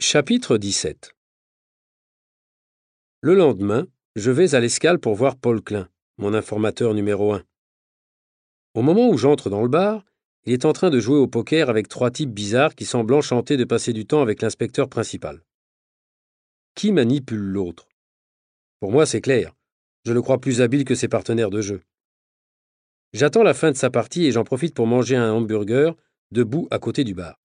[0.00, 1.16] Chapitre 17
[3.20, 7.42] Le lendemain, je vais à l'escale pour voir Paul Klein, mon informateur numéro un.
[8.74, 10.04] Au moment où j'entre dans le bar,
[10.44, 13.56] il est en train de jouer au poker avec trois types bizarres qui semblent enchantés
[13.56, 15.42] de passer du temps avec l'inspecteur principal.
[16.76, 17.88] Qui manipule l'autre?
[18.78, 19.52] Pour moi, c'est clair.
[20.04, 21.82] Je le crois plus habile que ses partenaires de jeu.
[23.14, 25.96] J'attends la fin de sa partie et j'en profite pour manger un hamburger
[26.30, 27.40] debout à côté du bar.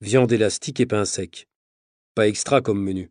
[0.00, 1.48] Viande élastique et pain sec.
[2.14, 3.10] Pas extra comme menu.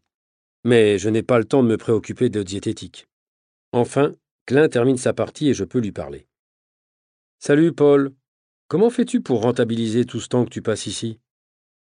[0.64, 3.08] Mais je n'ai pas le temps de me préoccuper de diététique.
[3.72, 6.28] Enfin, Klein termine sa partie et je peux lui parler.
[7.40, 8.14] Salut Paul.
[8.68, 11.20] Comment fais-tu pour rentabiliser tout ce temps que tu passes ici?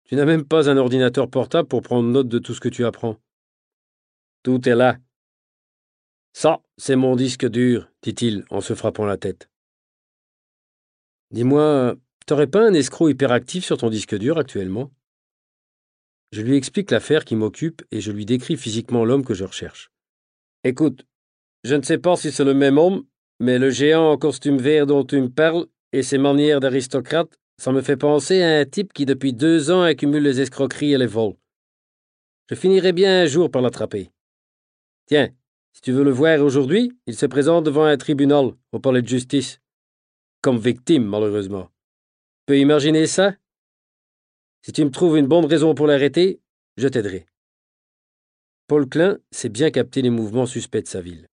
[0.04, 2.84] Tu n'as même pas un ordinateur portable pour prendre note de tout ce que tu
[2.84, 3.16] apprends.
[4.42, 4.98] Tout est là,
[6.32, 9.50] ça, c'est mon disque dur, dit-il en se frappant la tête.
[11.32, 14.90] Dis-moi, t'aurais pas un escroc hyperactif sur ton disque dur actuellement?
[16.32, 19.90] Je lui explique l'affaire qui m'occupe et je lui décris physiquement l'homme que je recherche.
[20.62, 21.04] Écoute,
[21.64, 23.04] je ne sais pas si c'est le même homme,
[23.40, 27.72] mais le géant en costume vert dont tu me parles et ses manières d'aristocrate, ça
[27.72, 31.06] me fait penser à un type qui depuis deux ans accumule les escroqueries et les
[31.06, 31.34] vols.
[32.48, 34.10] Je finirai bien un jour par l'attraper.
[35.06, 35.30] Tiens,
[35.72, 39.08] si tu veux le voir aujourd'hui, il se présente devant un tribunal au palais de
[39.08, 39.60] justice.
[40.42, 41.70] Comme victime, malheureusement.
[42.46, 43.36] Peux imaginer ça?
[44.62, 46.40] Si tu me trouves une bonne raison pour l'arrêter,
[46.76, 47.26] je t'aiderai.
[48.66, 51.28] Paul Klein sait bien capter les mouvements suspects de sa ville.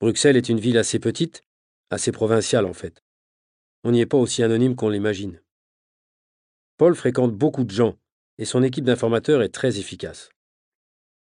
[0.00, 1.42] Bruxelles est une ville assez petite,
[1.90, 3.02] assez provinciale en fait.
[3.84, 5.40] On n'y est pas aussi anonyme qu'on l'imagine.
[6.76, 7.96] Paul fréquente beaucoup de gens
[8.38, 10.30] et son équipe d'informateurs est très efficace.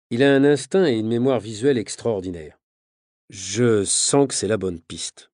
[0.10, 2.60] Il a un instinct et une mémoire visuelle extraordinaires.
[3.30, 5.30] Je sens que c'est la bonne piste.